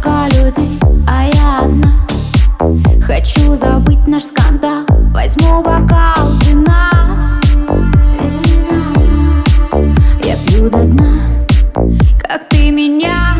столько 0.00 0.28
людей, 0.36 0.78
а 1.06 1.24
я 1.24 1.60
одна. 1.60 1.92
Хочу 3.02 3.54
забыть 3.54 4.06
наш 4.06 4.24
скандал. 4.24 4.84
Возьму 5.12 5.62
бокал 5.62 6.26
вина. 6.44 7.40
Я 10.22 10.36
пью 10.46 10.70
до 10.70 10.84
дна, 10.84 11.12
как 12.22 12.48
ты 12.48 12.70
меня 12.70 13.36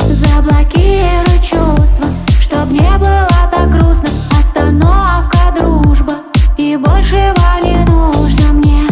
Заблокируй 0.00 1.38
чувства, 1.38 2.10
чтоб 2.40 2.70
не 2.70 2.98
было 2.98 3.28
так 3.52 3.70
грустно. 3.70 4.08
Остановка, 4.38 5.38
дружба. 5.56 6.14
И 6.56 6.76
большего 6.76 7.60
не 7.62 7.84
нужно 7.84 8.52
мне. 8.52 8.88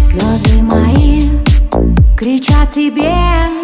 Слезы 0.00 0.62
мои 0.62 1.20
кричат 2.16 2.70
тебе. 2.70 3.59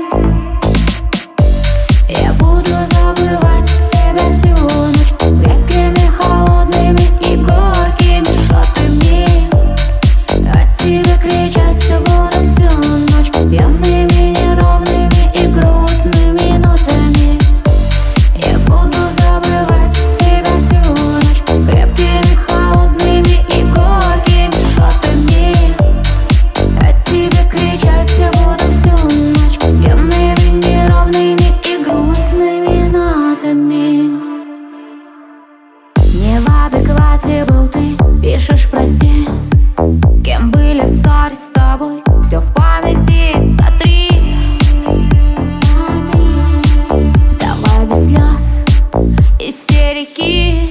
Истерики 49.97 50.69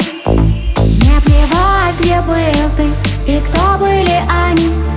Не 1.04 1.22
плевать, 1.22 1.96
где 2.00 2.22
был 2.22 2.70
ты 2.78 3.32
и 3.32 3.40
кто 3.40 3.78
были 3.78 4.22
они 4.30 4.95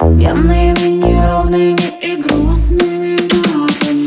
Явные 0.00 0.74
неровные 0.74 1.75